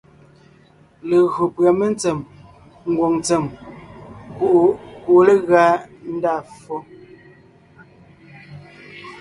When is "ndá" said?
6.13-6.33